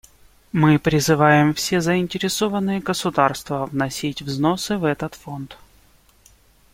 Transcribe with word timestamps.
Мы 0.51 0.79
призываем 0.79 1.53
все 1.53 1.79
заинтересованные 1.79 2.79
государства 2.79 3.67
вносить 3.67 4.23
взносы 4.23 4.75
в 4.79 4.83
этот 4.85 5.13
Фонд. 5.13 5.57